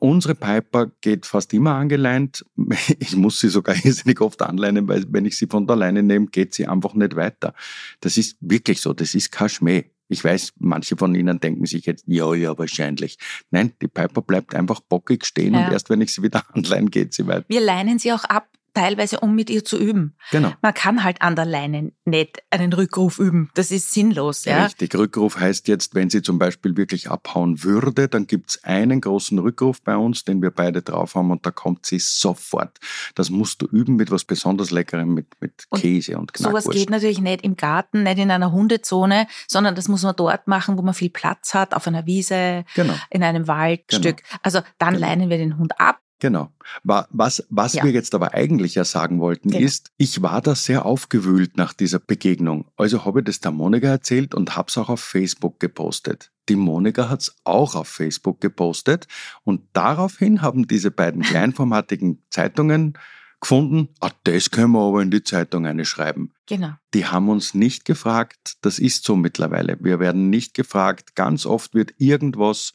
[0.00, 2.44] Unsere Piper geht fast immer angeleint.
[2.98, 6.26] Ich muss sie sogar irrsinnig oft anleinen, weil wenn ich sie von der Leine nehme,
[6.26, 7.54] geht sie einfach nicht weiter.
[8.00, 9.84] Das ist wirklich so, das ist kein Schmäh.
[10.08, 13.18] Ich weiß, manche von Ihnen denken sich jetzt, ja, ja, wahrscheinlich.
[13.50, 15.66] Nein, die Piper bleibt einfach bockig stehen Ja.
[15.66, 17.44] und erst wenn ich sie wieder anleihen, geht sie weiter.
[17.48, 20.16] Wir leinen sie auch ab, teilweise um mit ihr zu üben.
[20.30, 20.52] Genau.
[20.60, 23.50] Man kann halt an der Leine nicht einen Rückruf üben.
[23.54, 24.44] Das ist sinnlos.
[24.44, 24.64] Ja?
[24.64, 24.94] Richtig.
[24.94, 29.80] Rückruf heißt jetzt, wenn sie zum Beispiel wirklich abhauen würde, dann gibt's einen großen Rückruf
[29.82, 32.78] bei uns, den wir beide drauf haben und da kommt sie sofort.
[33.14, 36.78] Das musst du üben mit was besonders Leckerem, mit, mit Und Käse und Sowas Knackwurst.
[36.78, 40.76] geht natürlich nicht im Garten, nicht in einer Hundezone, sondern das muss man dort machen,
[40.76, 42.94] wo man viel Platz hat, auf einer Wiese, Genau.
[43.10, 44.22] in einem Waldstück.
[44.42, 45.06] Also dann Genau.
[45.06, 46.00] leinen wir den Hund ab.
[46.20, 46.52] Genau.
[46.84, 47.84] Wa- Was, was Ja.
[47.84, 49.64] wir jetzt aber eigentlich ja sagen wollten, Genau.
[49.64, 52.66] ist, ich war da sehr aufgewühlt nach dieser Begegnung.
[52.76, 56.30] Also habe ich das der Monika erzählt und hab's auch auf Facebook gepostet.
[56.48, 59.06] Die Monika hat's auch auf Facebook gepostet
[59.42, 61.22] und daraufhin haben diese beiden
[61.52, 62.94] kleinformatigen Zeitungen
[63.40, 66.32] gefunden, ah, das können wir aber in die Zeitung eine schreiben.
[66.46, 66.70] Genau.
[66.94, 69.76] Die haben uns nicht gefragt, das ist so mittlerweile.
[69.80, 71.14] Wir werden nicht gefragt.
[71.14, 72.72] Ganz oft wird irgendwas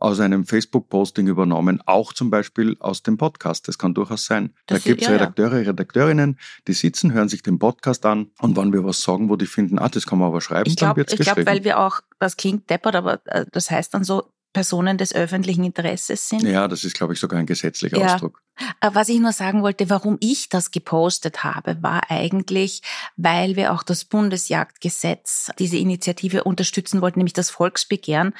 [0.00, 3.68] aus einem Facebook-Posting übernommen, auch zum Beispiel aus dem Podcast.
[3.68, 4.54] Das kann durchaus sein.
[4.66, 5.18] Das da gibt es ja, ja.
[5.20, 9.36] Redakteure, Redakteurinnen, die sitzen, hören sich den Podcast an und wenn wir was sagen, wo
[9.36, 11.50] die finden, ah, das kann man aber schreiben, Ich dann glaube, wird's ich glaub, geschrieben.
[11.50, 15.64] weil wir auch, das klingt deppert, aber äh, das heißt dann so, Personen des öffentlichen
[15.64, 16.42] Interesses sind.
[16.44, 18.14] ja, das ist, glaube ich, sogar ein gesetzlicher Ja.
[18.14, 18.40] Ausdruck.
[18.80, 22.80] Äh, Was ich nur sagen wollte, warum ich das gepostet habe, war eigentlich,
[23.18, 28.32] weil wir auch das Bundesjagdgesetz, diese Initiative unterstützen wollten, nämlich das Volksbegehren,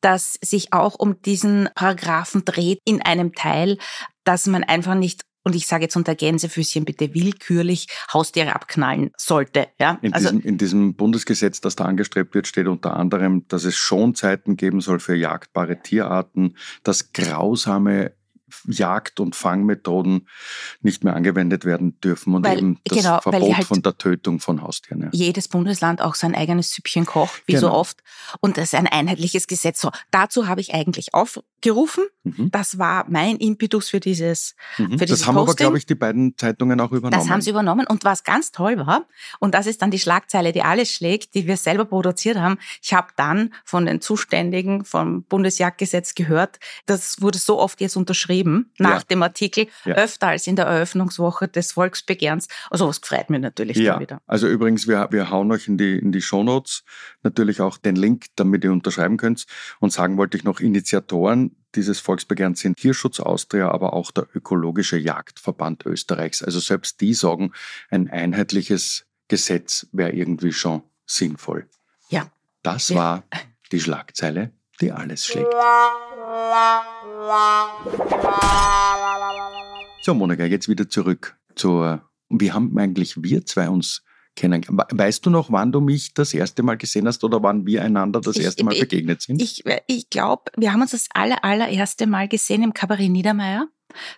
[0.00, 3.78] das sich auch um diesen Paragraphen dreht in einem Teil,
[4.24, 9.68] dass man einfach nicht und ich sage jetzt unter Gänsefüßchen bitte willkürlich Haustiere abknallen sollte.
[9.78, 9.98] Ja?
[10.02, 13.74] In, Also diesem, in diesem Bundesgesetz, das da angestrebt wird, steht unter anderem, dass es
[13.74, 18.12] Schonzeiten geben soll für jagdbare Tierarten, dass grausame
[18.66, 20.28] Jagd- und Fangmethoden
[20.80, 24.40] nicht mehr angewendet werden dürfen und Weil- eben das genau, Verbot halt- von der Tötung
[24.40, 25.02] von Haustieren.
[25.02, 25.08] Ja.
[25.12, 27.78] jedes Bundesland auch sein eigenes Süppchen kocht, wie so Genau.
[27.78, 28.02] oft.
[28.40, 29.80] Und das ist ein einheitliches Gesetz.
[29.80, 31.14] So, dazu habe ich eigentlich
[31.64, 32.04] aufgerufen.
[32.22, 32.50] Mhm.
[32.50, 34.92] Das war mein Impetus für dieses, Mhm.
[34.92, 35.64] für Das dieses haben aber, Posting.
[35.64, 37.22] glaube ich, die beiden Zeitungen auch übernommen.
[37.22, 37.86] Das haben sie übernommen.
[37.86, 39.06] Und was ganz toll war,
[39.38, 42.58] und das ist dann die Schlagzeile, die alles schlägt, die wir selber produziert haben.
[42.82, 48.70] Ich habe dann von den Zuständigen vom Bundesjagdgesetz gehört, das wurde so oft jetzt unterschrieben
[48.78, 49.04] nach Ja.
[49.10, 49.94] dem Artikel, Ja.
[49.96, 52.48] öfter als in der Eröffnungswoche des Volksbegehrens.
[52.70, 54.20] Also was freut mich natürlich ja, dann wieder.
[54.26, 56.84] also übrigens, wir, wir hauen euch in die, in die Shownotes
[57.22, 59.46] natürlich auch den Link, damit ihr unterschreiben könnt.
[59.80, 64.96] Und sagen wollte ich noch, Initiatoren dieses Volksbegehrens sind Tierschutz Austria, aber auch der Ökologische
[64.98, 66.42] Jagdverband Österreichs.
[66.42, 67.52] Also selbst die sagen,
[67.90, 71.68] ein einheitliches Gesetz wäre irgendwie schon sinnvoll.
[72.08, 72.30] Ja.
[72.62, 72.96] Das Ja.
[72.96, 73.24] war
[73.72, 75.52] die Schlagzeile, die alles schlägt.
[80.02, 82.02] So, Monika, jetzt wieder zurück zur.
[82.28, 84.02] Wie haben eigentlich wir zwei uns
[84.40, 84.90] kennengelernt?
[84.92, 88.20] Weißt du noch, wann du mich das erste Mal gesehen hast oder wann wir einander
[88.20, 89.40] das Ich- erste Mal ich- begegnet sind?
[89.40, 93.68] Ich, ich glaube, wir haben uns das aller, allererste Mal gesehen im Kabarett Niedermeyer.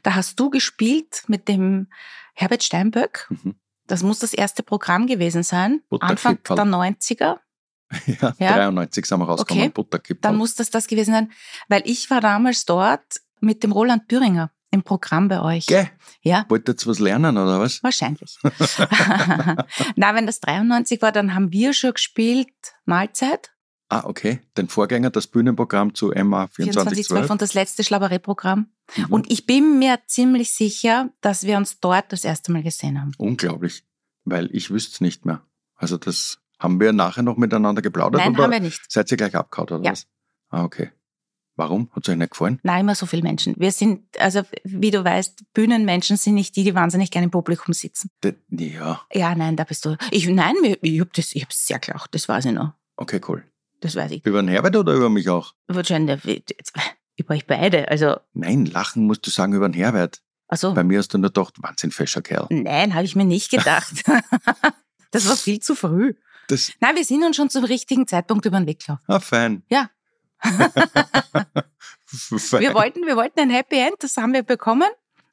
[0.02, 1.88] Da hast du gespielt mit dem
[2.34, 3.28] Herbert Steinböck.
[3.30, 3.54] Mhm.
[3.86, 5.80] Das muss das erste Programm gewesen sein.
[6.00, 7.38] Anfang der 90er.
[8.06, 8.56] ja, Ja.
[8.56, 10.16] 93 sind wir rausgekommen, Okay.
[10.20, 11.32] Dann muss das das gewesen sein,
[11.68, 13.02] weil ich war damals dort
[13.40, 15.66] mit dem Roland Thüringer im Programm bei euch.
[15.66, 15.88] Gell?
[16.22, 17.82] Ja, Wolltet ihr was lernen oder was?
[17.84, 18.38] wahrscheinlich.
[19.96, 22.48] Na, wenn das 93 war, dann haben wir schon gespielt
[22.84, 23.50] Mahlzeit
[23.88, 24.40] Ah, okay.
[24.56, 27.30] Den Vorgänger, das Bühnenprogramm zu MA 2412 2412.
[27.30, 28.68] und das letzte Schlaberettprogramm.
[28.96, 29.04] Mhm.
[29.10, 33.12] Und ich bin mir ziemlich sicher, dass wir uns dort das erste Mal gesehen haben.
[33.18, 33.84] Unglaublich,
[34.24, 35.42] weil ich wüsste es nicht mehr.
[35.76, 38.80] Also das haben wir nachher noch miteinander geplaudert Nein, haben wir nicht.
[38.90, 39.90] seid ihr gleich abgehauen oder Ja.
[39.92, 40.06] was?
[40.48, 40.90] Ah, okay.
[41.56, 41.90] Warum?
[41.94, 42.58] Hat es euch nicht gefallen?
[42.62, 43.54] Nein, immer so viele Menschen.
[43.58, 47.74] Wir sind, also wie du weißt, Bühnenmenschen sind nicht die, die wahnsinnig gerne im Publikum
[47.74, 48.10] sitzen.
[48.24, 49.96] D- Ja, Ja, nein, da bist du.
[50.10, 52.72] Ich, nein, ich habe das, ich hab's sehr gelacht, das weiß ich noch.
[52.96, 53.44] okay, cool.
[53.80, 54.24] Das weiß ich.
[54.24, 55.54] Über den Herbert oder über mich auch?
[55.66, 56.44] Wahrscheinlich,
[57.16, 57.88] über euch beide.
[57.88, 60.22] Also, Nein, lachen musst du sagen über den Herbert.
[60.48, 62.46] also Bei mir hast du nur gedacht, Wahnsinn, fescher Kerl.
[62.50, 64.04] nein, habe ich mir nicht gedacht.
[65.10, 66.14] das war viel zu früh.
[66.48, 69.02] Das, Nein, wir sind uns schon zum richtigen Zeitpunkt über den Weg gelaufen.
[69.06, 69.62] ah, fein.
[69.68, 69.90] Ja.
[72.52, 74.88] Wir wollten, wir wollten ein Happy End, das haben wir bekommen,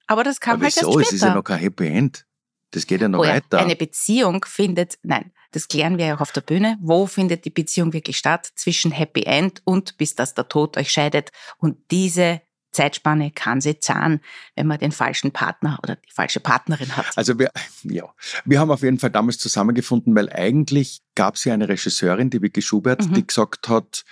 [0.07, 0.91] aber das kam Aber halt erst wieso?
[0.93, 1.07] später.
[1.09, 2.25] Es ist ja noch kein Happy End.
[2.71, 3.57] Das geht ja noch Oh ja, weiter.
[3.59, 6.77] Eine Beziehung findet, nein, das klären wir ja auch auf der Bühne.
[6.81, 8.49] Wo findet die Beziehung wirklich statt?
[8.55, 11.31] Zwischen Happy End und bis dass der Tod euch scheidet.
[11.57, 12.41] Und diese
[12.71, 14.21] Zeitspanne kann sie zahlen,
[14.55, 17.07] wenn man den falschen Partner oder die falsche Partnerin hat.
[17.17, 17.51] Also wir,
[17.83, 18.05] ja,
[18.45, 22.41] wir haben auf jeden Fall damals zusammengefunden, weil eigentlich gab es ja eine Regisseurin, die
[22.41, 23.13] Vicky Schubert, Mhm.
[23.15, 24.05] die gesagt hat,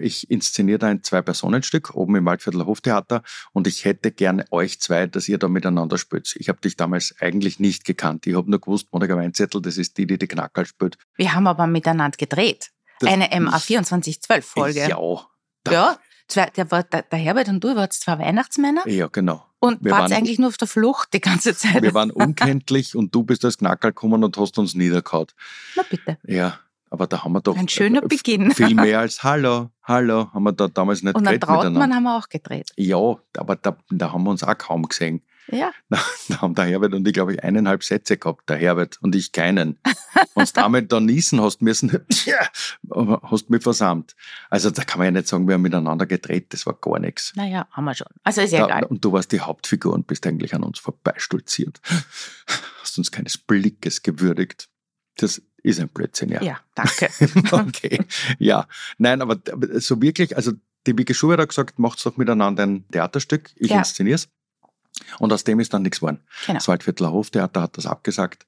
[0.00, 5.06] ich inszeniere da ein Zwei-Personen-Stück oben im Waldviertler Hoftheater und ich hätte gerne euch zwei,
[5.06, 6.34] dass ihr da miteinander spielt.
[6.36, 8.26] Ich habe dich damals eigentlich nicht gekannt.
[8.26, 10.98] Ich habe nur gewusst, Monika Weinzettel, das ist die, die die Knackerl spielt.
[11.16, 12.70] Wir haben aber miteinander gedreht.
[12.98, 14.80] Das- Eine MA 2412 Folge.
[14.88, 14.98] Ja,
[15.64, 19.46] da- Ja, zwei, der, war, der, der Herbert und du wart zwei Weihnachtsmänner ja, genau.
[19.60, 21.82] und wir wart waren- eigentlich nur auf der Flucht die ganze Zeit.
[21.82, 25.28] Wir waren unkenntlich und du bist als Knackerl gekommen und hast uns niedergehauen.
[25.76, 26.18] Na bitte.
[26.26, 26.58] Ja,
[26.90, 28.50] aber da haben wir doch Ein schöner äh, Beginn.
[28.52, 31.80] viel mehr als Hallo, Hallo, haben wir da damals nicht Und dann geredet miteinander.
[31.80, 32.70] Trautmann haben wir auch gedreht.
[32.76, 35.22] Ja, aber da, da haben wir uns auch kaum gesehen.
[35.52, 35.72] Ja,
[36.28, 39.32] Da haben der Herbert und ich, glaube ich, eineinhalb Sätze gehabt, der Herbert und ich
[39.32, 39.78] keinen.
[40.34, 41.90] Und damit da niesen hast müssen,
[43.22, 44.14] hast mich versammelt.
[44.48, 47.32] Also da kann man ja nicht sagen, wir haben miteinander gedreht, das war gar nichts.
[47.34, 48.06] naja, haben wir schon.
[48.22, 48.84] Also ist ja Da, egal.
[48.84, 51.80] und du warst die Hauptfigur und bist eigentlich an uns vorbeistolziert.
[52.82, 54.68] Hast uns keines Blickes gewürdigt.
[55.20, 56.42] Das ist ein Blödsinn, ja.
[56.42, 57.10] Ja, danke.
[57.52, 58.04] okay.
[58.38, 58.66] Ja,
[58.98, 59.38] nein, aber
[59.80, 60.52] so wirklich, also
[60.86, 63.78] die Vicky Schubert hat gesagt, macht's doch miteinander ein Theaterstück, ich Ja.
[63.78, 64.28] inszenier's.
[65.18, 66.20] Und aus dem ist dann nichts geworden.
[66.46, 66.58] Genau.
[66.58, 68.46] Das Waldviertler Hoftheater hat das abgesagt.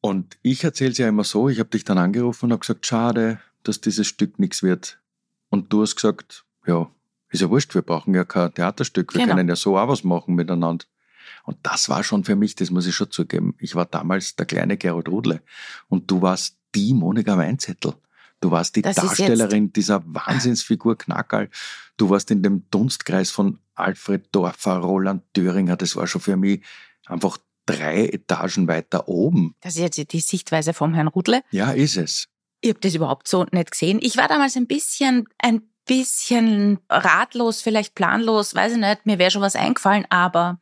[0.00, 2.86] Und ich erzähle es ja immer so, ich habe dich dann angerufen und habe gesagt,
[2.86, 4.98] schade, dass dieses Stück nichts wird.
[5.50, 6.90] Und du hast gesagt, ja,
[7.30, 9.34] ist ja wurscht, wir brauchen ja kein Theaterstück, wir Genau.
[9.34, 10.84] können ja so auch was machen miteinander.
[11.44, 13.54] Und das war schon für mich, das muss ich schon zugeben.
[13.58, 15.42] Ich war damals der kleine Gerald Rudle
[15.88, 17.94] und du warst die Monika Weinzettel.
[18.40, 21.48] Du warst die Das Darstellerin dieser Wahnsinnsfigur Knackerl.
[21.96, 25.76] Du warst in dem Dunstkreis von Alfred Dorfer, Roland Thüringer.
[25.76, 26.62] Das war schon für mich
[27.06, 29.54] einfach drei Etagen weiter oben.
[29.60, 31.42] Das ist jetzt die Sichtweise vom Herrn Rudle.
[31.50, 32.26] Ja, ist es.
[32.60, 33.98] Ich habe das überhaupt so nicht gesehen.
[34.02, 39.30] Ich war damals ein bisschen, ein bisschen ratlos, vielleicht planlos, weiß ich nicht, mir wäre
[39.30, 40.58] schon was eingefallen, aber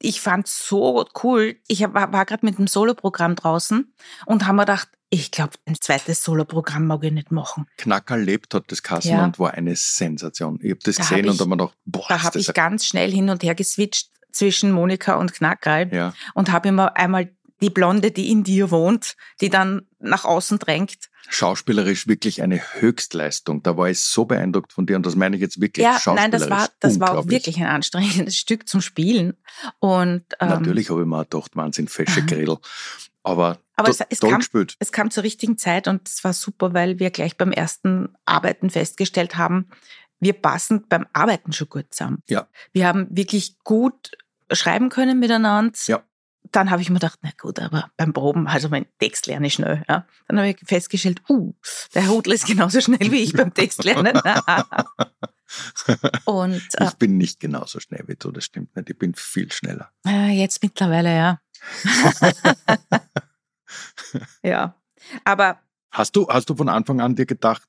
[0.00, 1.56] ich fand so cool.
[1.68, 3.92] Ich war, war gerade mit einem Soloprogramm draußen
[4.26, 7.66] und habe mir gedacht, ich glaube, ein zweites Soloprogramm mag ich nicht machen.
[7.78, 9.24] Knackerl lebt hat das Kassen Ja.
[9.24, 10.58] und war eine Sensation.
[10.62, 12.52] Ich habe das Da gesehen hab und ich- habe mir gedacht, boah, Da habe ich
[12.54, 16.12] ganz schnell hin und her geswitcht zwischen Monika und Knackerl ja.
[16.34, 17.30] und habe immer einmal
[17.62, 21.08] die Blonde, die in dir wohnt, die dann nach außen drängt.
[21.28, 23.62] Schauspielerisch wirklich eine Höchstleistung.
[23.62, 26.22] Da war ich so beeindruckt von dir und das meine ich jetzt wirklich Ja, schauspielerisch.
[26.22, 29.34] nein, das war, das war auch wirklich ein anstrengendes Stück zum Spielen.
[29.78, 32.56] Und ähm, Natürlich habe ich mir auch gedacht, Wahnsinn, fesche Grill.
[33.22, 34.76] Aber, Aber es- es kam- gespielt.
[34.78, 38.70] es kam zur richtigen Zeit und es war super, weil wir gleich beim ersten Arbeiten
[38.70, 39.68] festgestellt haben,
[40.20, 42.22] wir passen beim Arbeiten schon gut zusammen.
[42.28, 42.46] Ja.
[42.72, 44.12] Wir haben wirklich gut
[44.52, 45.76] schreiben können miteinander.
[45.86, 46.02] Ja.
[46.52, 49.54] Dann habe ich mir gedacht, na gut, aber beim Proben, also mein Text lerne ich
[49.54, 49.82] schnell.
[49.88, 50.06] Ja.
[50.28, 51.54] Dann habe ich festgestellt, uh,
[51.94, 54.16] der Hudl ist genauso schnell wie ich beim Text lernen.
[56.24, 58.90] und äh, Ich bin nicht genauso schnell wie du, das stimmt nicht.
[58.90, 59.90] Ich bin viel schneller.
[60.06, 61.40] äh, jetzt mittlerweile, ja.
[64.42, 64.74] ja.
[65.24, 65.60] Aber
[65.96, 67.66] Hast du, hast du von Anfang an dir gedacht,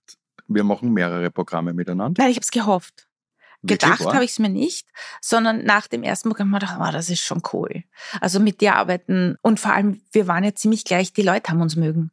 [0.48, 2.22] wir machen mehrere Programme miteinander.
[2.22, 3.07] Nein, ich habe es gehofft.
[3.64, 4.88] Gedacht habe ich es mir nicht,
[5.22, 7.84] sondern nach dem ersten Programm habe ich gedacht, oh, das ist schon cool.
[8.22, 11.62] Also mit dir arbeiten und vor allem, wir waren ja ziemlich gleich, die Leute haben
[11.62, 12.12] uns mögen.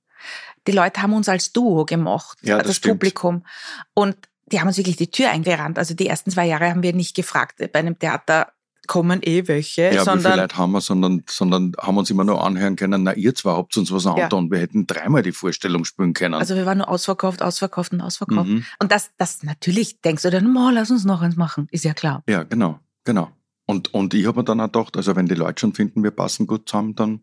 [0.67, 2.81] Die Leute haben uns als Duo gemocht, Ja, also das.
[2.81, 3.45] Publikum.
[3.93, 5.79] Und die haben uns wirklich die Tür eingerannt.
[5.79, 8.53] Also die ersten zwei Jahre haben wir nicht gefragt, bei einem Theater
[8.87, 12.25] kommen eh welche, Ja, wie viele sondern Leute haben wir, sondern, sondern haben uns immer
[12.25, 14.51] nur anhören können, na, ihr zwei habt uns was angetan.
[14.51, 16.35] Wir hätten dreimal die Vorstellung spielen können.
[16.35, 18.49] also wir waren nur ausverkauft, ausverkauft und ausverkauft.
[18.49, 18.65] mhm.
[18.81, 21.95] Und das, das natürlich denkst du dann, oh, lass uns noch eins machen, ist ja
[21.95, 22.23] klar.
[22.29, 23.31] Ja, genau, genau.
[23.67, 26.11] Und, und ich habe mir dann auch gedacht, also wenn die Leute schon finden, wir
[26.11, 27.21] passen gut zusammen, dann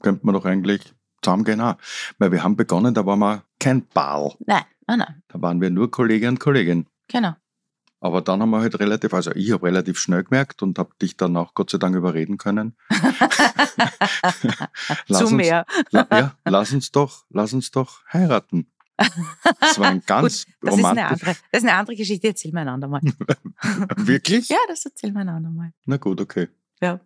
[0.00, 0.82] könnte man doch eigentlich
[1.22, 1.76] zusammengehen auch.
[2.18, 4.34] Weil wir haben begonnen, da waren wir kein Ball.
[4.46, 6.86] Nein, nein, nein, Da waren wir nur Kollege und Kollegin.
[7.08, 7.34] genau.
[8.00, 11.16] Aber dann haben wir halt relativ, also ich habe relativ schnell gemerkt und habe dich
[11.16, 12.76] dann auch Gott sei Dank überreden können.
[15.08, 15.66] Lass Zu uns, mehr.
[15.90, 18.70] La, ja, lass uns doch, lass uns doch heiraten.
[19.60, 21.04] Das war ein ganz Gut, das ist, eine romantisch.
[21.04, 23.00] andere, das ist eine andere Geschichte, erzähl mir ein andermal.
[23.96, 24.48] Wirklich?
[24.48, 25.72] Ja, das erzähl mir ein andermal.
[25.86, 26.48] Na gut, okay.
[26.80, 27.00] Ja.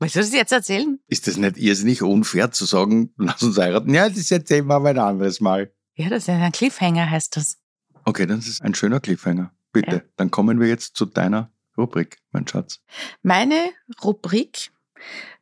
[0.00, 1.00] Willst du das jetzt erzählen?
[1.08, 3.92] Ist das nicht irrsinnig unfair zu sagen, lass uns heiraten?
[3.92, 5.72] Ja, das erzählen wir aber ein anderes Mal.
[5.94, 7.58] Ja, das ist ein Cliffhanger, heißt das.
[8.04, 9.52] Okay, das ist ein schöner Cliffhanger.
[9.82, 10.02] Bitte, Ja.
[10.16, 12.80] dann kommen wir jetzt zu deiner Rubrik, mein Schatz.
[13.22, 13.70] Meine
[14.02, 14.70] Rubrik,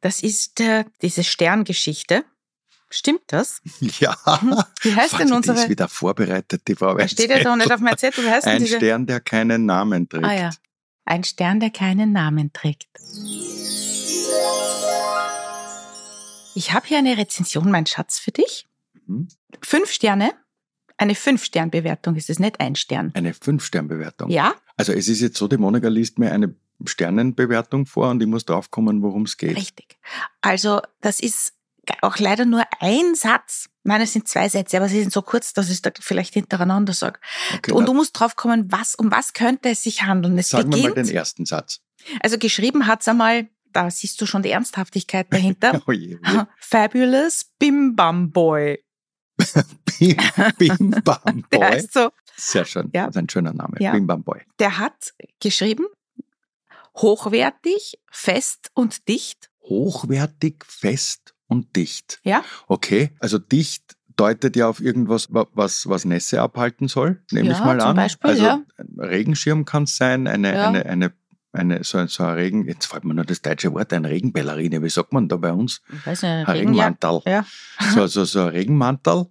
[0.01, 2.25] das ist äh, diese Sterngeschichte.
[2.90, 3.61] Stimmt das?
[3.81, 4.16] Ja.
[4.83, 5.59] Wie heißt denn Warte, Die unsere?
[5.59, 8.25] ist wieder vorbereitet, die Frau Da steht ja doch nicht auf meinem Zettel.
[8.25, 8.77] Wie heißt denn Ein diese?
[8.77, 10.25] Stern, der keinen Namen trägt.
[10.25, 10.51] Ah ja.
[11.05, 12.88] Ein Stern, der keinen Namen trägt.
[16.55, 18.66] Ich habe hier eine Rezension, mein Schatz, für dich.
[19.07, 19.29] Mhm.
[19.62, 20.33] Fünf Sterne.
[20.98, 23.11] Eine Fünf-Stern-Bewertung ist es nicht ein Stern.
[23.14, 24.30] Eine Fünf-Stern-Bewertung.
[24.30, 26.54] Ja, Also es ist jetzt so, die Monika liest mir eine
[26.85, 29.56] Sternenbewertung vor und ich muss draufkommen, worum es geht.
[29.56, 29.98] richtig.
[30.40, 31.54] Also das ist
[32.02, 33.68] auch leider nur ein Satz.
[33.85, 36.35] Nein, es sind zwei Sätze, aber sie sind so kurz, dass ich es da vielleicht
[36.35, 37.20] hintereinander sage.
[37.54, 40.37] Okay, Und du musst drauf kommen, was, um was könnte es sich handeln.
[40.38, 41.80] Es sagen wir mal beginnt, den ersten Satz.
[42.20, 45.80] also geschrieben hat's einmal, da siehst du schon die Ernsthaftigkeit dahinter.
[45.87, 46.42] Oh je, oh je.
[46.59, 48.82] Fabulous Bim Bam Boy.
[49.98, 50.16] Bim,
[50.59, 51.68] Bim Bam Der Boy.
[51.68, 52.90] heißt so, Sehr schön.
[52.94, 53.06] Ja.
[53.06, 53.76] Das ist ein schöner Name.
[53.80, 53.92] Ja.
[53.92, 54.40] Bim Bam Boy.
[54.59, 55.87] der hat geschrieben,
[56.96, 59.50] hochwertig, fest und dicht.
[59.62, 62.20] Hochwertig, fest und dicht.
[62.24, 67.48] Ja, Okay, also dicht deutet ja auf irgendwas, wa- was, was Nässe abhalten soll, nehme
[67.50, 67.96] Ja, ich mal zum an.
[67.96, 68.62] Beispiel, also ja.
[68.78, 70.68] ein Regenschirm kann es sein, eine, Ja.
[70.68, 71.12] eine, eine,
[71.52, 74.82] eine, so, ein- so ein Regen, jetzt fällt mir nur das deutsche Wort, ein Regenballerine,
[74.82, 75.82] wie sagt man da bei uns?
[75.92, 76.44] ich weiß nicht, Ein.
[76.46, 77.20] Regenmantel.
[77.26, 77.44] ja.
[77.94, 79.26] So, so, so ein Regenmantel.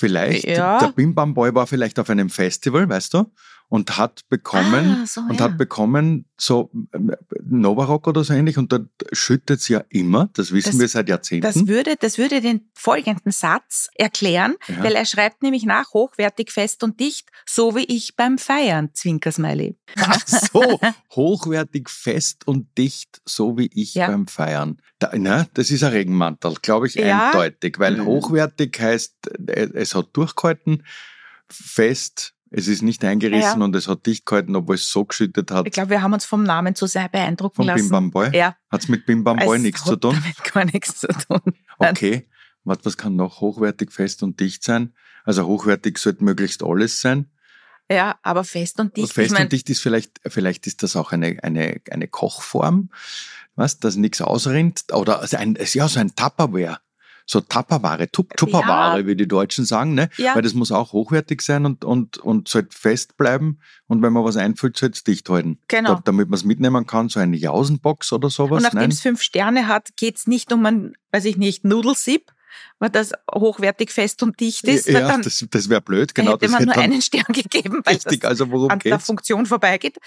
[0.00, 0.78] Vielleicht, Ja.
[0.78, 3.30] der Bim Bam Boy war vielleicht auf einem Festival, weißt du,
[3.70, 5.44] und hat bekommen, Ah, so, und ja.
[5.44, 7.12] hat bekommen so ähm,
[7.44, 11.08] Novarock oder so ähnlich und dort schüttet es ja immer, das wissen Das- wir seit
[11.08, 11.42] Jahrzehnten.
[11.46, 14.82] Das würde, das würde den folgenden Satz erklären, Ja.
[14.82, 19.76] weil er schreibt nämlich nach, hochwertig, fest und dicht, so wie ich beim Feiern, Zwinkersmiley.
[19.96, 20.80] Ach so,
[21.14, 24.08] hochwertig, fest und dicht, so wie ich Ja.
[24.08, 24.78] beim Feiern.
[24.98, 28.04] Da, na, das ist ein Regenmantel, glaube ich, eindeutig, weil Mhm.
[28.06, 29.14] hochwertig heißt,
[29.48, 30.82] äh, es hat durchgehalten,
[31.48, 33.64] fest, es ist nicht eingerissen Ja.
[33.64, 35.66] und es hat dicht gehalten, obwohl es so geschüttet hat.
[35.66, 37.82] Ich glaube, wir haben uns vom Namen zu sehr beeindrucken Von lassen.
[37.82, 38.36] Bim Bam Boy?
[38.36, 38.56] Ja.
[38.70, 40.14] Hat es mit Bim Bam Boy Es nichts zu tun?
[40.14, 41.40] Damit gar nichts zu tun.
[41.78, 42.28] Okay.
[42.64, 44.94] Was, was kann noch hochwertig, fest und dicht sein?
[45.24, 47.30] Also hochwertig sollte möglichst alles sein.
[47.90, 49.12] Ja, aber fest und dicht.
[49.12, 52.90] Fest ich mein, und dicht ist vielleicht, vielleicht ist das auch eine, eine, eine Kochform,
[53.56, 54.92] was, dass nichts ausrinnt.
[54.92, 56.78] Oder also ein, ja, so ein Tupperware.
[57.30, 59.06] So Tupperware, Tup Tupperware, Ja.
[59.06, 60.10] wie die Deutschen sagen, ne?
[60.16, 60.34] Ja.
[60.34, 63.60] Weil das muss auch hochwertig sein und, und, und sollte fest bleiben.
[63.86, 65.60] Und wenn man was einfüllt, sollte es dicht halten.
[65.68, 65.94] Genau.
[65.94, 68.64] Da, damit man es mitnehmen kann, so eine Jausenbox oder sowas.
[68.64, 72.32] und nachdem es fünf Sterne hat, geht's nicht um ein, weiß ich nicht, Nudelsieb,
[72.80, 74.88] weil das hochwertig fest und dicht ist.
[74.88, 76.32] ja, dann das, das wäre blöd, genau.
[76.32, 78.22] hätte das man nur dann einen Stern gegeben, weil richtig.
[78.22, 79.06] das Also worum an der geht's?
[79.06, 79.98] Funktion vorbeigeht.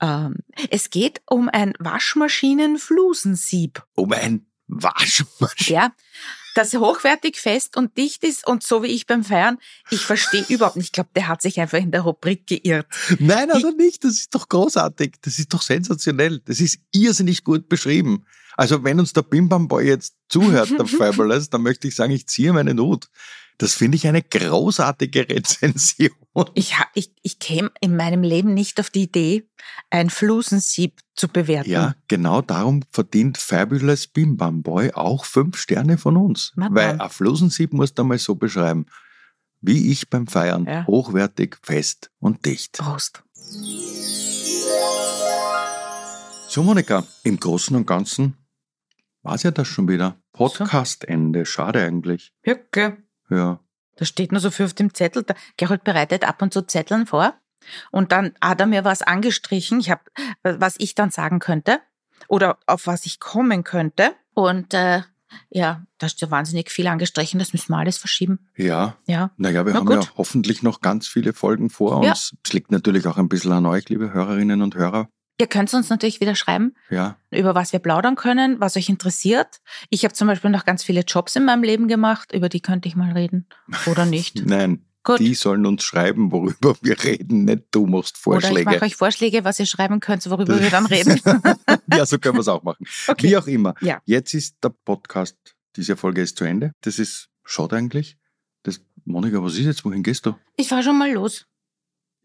[0.00, 0.36] Ähm,
[0.70, 5.78] es geht um ein Waschmaschinenflusensieb, Um ein Waschmaschine.
[5.78, 5.92] ja,
[6.54, 9.58] das hochwertig fest und dicht ist und so wie ich beim Feiern,
[9.90, 10.86] ich verstehe überhaupt nicht.
[10.86, 12.86] Ich glaube, der hat sich einfach in der Rubrik geirrt.
[13.18, 14.04] Nein, oder nicht?
[14.04, 15.14] Das ist doch großartig.
[15.22, 16.40] Das ist doch sensationell.
[16.44, 18.24] Das ist irrsinnig gut beschrieben.
[18.56, 22.12] Also wenn uns der Bim Bam Boy jetzt zuhört, der Fabulous, dann möchte ich sagen,
[22.12, 23.08] ich ziehe meinen Hut.
[23.58, 26.10] Das finde ich eine großartige Rezension.
[26.54, 29.48] Ich, ich, ich käme in meinem Leben nicht auf die Idee,
[29.90, 31.70] ein Flusensieb zu bewerten.
[31.70, 36.52] Ja, genau darum verdient Fabulous Bim Bam Boy auch fünf Sterne von uns.
[36.56, 38.86] Na Weil ein Flusensieb musst du mal so beschreiben.
[39.60, 40.64] Wie ich beim Feiern.
[40.64, 40.86] Ja.
[40.86, 42.78] Hochwertig, fest und dicht.
[42.78, 43.22] Prost.
[46.48, 48.36] So, Monika, im Großen und Ganzen
[49.22, 50.16] war's ja das schon wieder.
[50.32, 51.46] Podcastende.
[51.46, 52.32] Schade eigentlich.
[52.42, 52.98] Hücke.
[53.30, 53.60] Ja.
[53.96, 55.22] Da steht nur so viel auf dem Zettel.
[55.22, 57.34] Der Gerold bereitet ab und zu Zetteln vor.
[57.90, 60.08] Und dann hat er mir was angestrichen, ich hab,
[60.42, 61.80] was ich dann sagen könnte
[62.28, 64.14] oder auf was ich kommen könnte.
[64.34, 65.02] Und äh,
[65.50, 68.48] ja, da ist ja wahnsinnig viel angestrichen, das müssen wir alles verschieben.
[68.56, 68.96] Ja.
[69.06, 69.30] Ja.
[69.36, 70.04] Naja, wir Na haben gut.
[70.04, 72.10] ja hoffentlich noch ganz viele Folgen vor Ja.
[72.10, 72.34] uns.
[72.44, 75.08] Es liegt natürlich auch ein bisschen an euch, liebe Hörerinnen und Hörer.
[75.40, 77.16] Ihr könnt uns natürlich wieder schreiben, Ja.
[77.30, 79.60] über was wir plaudern können, was euch interessiert.
[79.90, 82.86] Ich habe zum Beispiel noch ganz viele Jobs in meinem Leben gemacht, über die könnte
[82.88, 83.46] ich mal reden.
[83.86, 84.42] Oder nicht.
[84.46, 85.18] Nein, Gut.
[85.20, 88.70] die sollen uns schreiben, worüber wir reden, nicht du machst Oder ich Vorschläge.
[88.70, 91.18] mache euch Vorschläge, was ihr schreiben könnt, worüber wir dann reden.
[91.92, 92.86] ja, so können wir es auch machen.
[93.08, 93.28] Okay.
[93.30, 93.74] Wie auch immer.
[93.80, 94.00] Ja.
[94.04, 95.36] Jetzt ist der Podcast,
[95.76, 96.72] diese Folge ist zu Ende.
[96.82, 98.16] Das ist schade eigentlich.
[98.64, 99.84] Das, Monika, was ist jetzt?
[99.84, 100.34] Wohin gehst du?
[100.56, 101.46] Ich fahr schon mal los.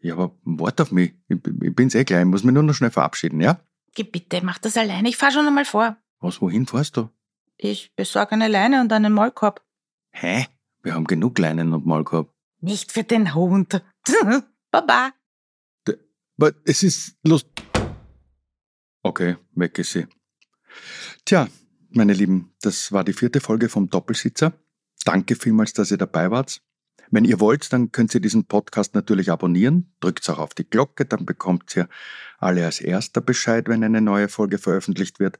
[0.00, 1.14] Ja, aber warte auf mich.
[1.28, 2.20] Ich, ich bin's eh gleich.
[2.20, 3.60] Ich muss mich nur noch schnell verabschieden, ja?
[3.94, 5.08] Geh bitte, mach das alleine.
[5.08, 5.96] Ich fahr schon einmal vor.
[6.20, 7.08] Was, wohin fährst du?
[7.56, 9.64] Ich besorge eine Leine und einen Maulkorb.
[10.10, 10.46] Hä?
[10.82, 12.32] Wir haben genug Leinen und Maulkorb.
[12.60, 13.82] Nicht für den Hund.
[14.70, 15.12] Baba.
[16.38, 17.48] Aber es ist Lust.
[19.02, 20.06] Okay, weg ist sie.
[21.24, 21.48] Tja,
[21.90, 24.52] meine Lieben, das war die vierte Folge vom Doppelsitzer.
[25.04, 26.62] Danke vielmals, dass ihr dabei wart.
[27.10, 29.92] Wenn ihr wollt, dann könnt ihr diesen Podcast natürlich abonnieren.
[30.00, 31.88] Drückt auch auf die Glocke, dann bekommt ihr
[32.38, 35.38] alle als erster Bescheid, wenn eine neue Folge veröffentlicht wird.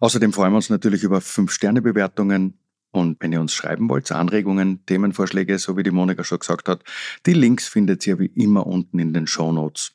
[0.00, 2.58] Außerdem freuen wir uns natürlich über 5-Sterne-Bewertungen.
[2.90, 6.82] Und wenn ihr uns schreiben wollt, Anregungen, Themenvorschläge, so wie die Monika schon gesagt hat,
[7.24, 9.92] die Links findet ihr wie immer unten in den Show Notes.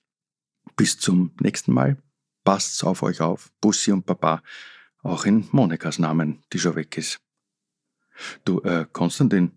[0.75, 1.97] Bis zum nächsten Mal.
[2.43, 3.51] Passt auf euch auf.
[3.61, 4.41] Bussi und Papa.
[5.03, 7.19] Auch in Monikas Namen, die schon weg ist.
[8.45, 9.51] Du, äh, Konstantin,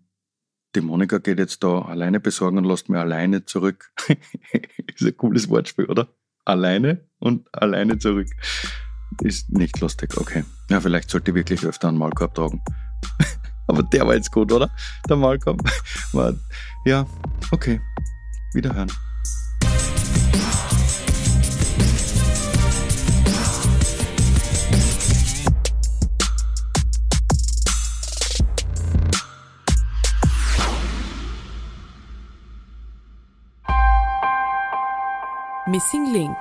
[0.74, 3.92] die Monika geht jetzt da alleine besorgen und lässt mir alleine zurück.
[4.94, 6.08] ist ein cooles Wortspiel, oder?
[6.44, 8.28] Alleine und alleine zurück.
[9.22, 10.44] Ist nicht lustig, okay.
[10.68, 12.62] Ja, vielleicht sollte ich wirklich öfter einen Maulkorb tragen.
[13.66, 14.70] Aber der war jetzt gut, oder?
[15.08, 15.62] Der Maulkorb.
[16.86, 17.06] Ja,
[17.52, 17.78] okay.
[18.54, 18.90] Wiederhören.
[35.70, 36.36] Missing Link